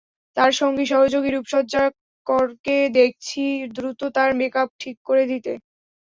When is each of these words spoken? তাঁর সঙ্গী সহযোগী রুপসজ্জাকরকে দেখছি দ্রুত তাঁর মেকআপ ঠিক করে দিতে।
তাঁর 0.37 0.51
সঙ্গী 0.59 0.85
সহযোগী 0.91 1.29
রুপসজ্জাকরকে 1.31 2.77
দেখছি 2.97 3.43
দ্রুত 3.75 4.01
তাঁর 4.15 4.29
মেকআপ 4.39 4.69
ঠিক 4.79 4.95
করে 5.07 5.23
দিতে। 5.31 5.51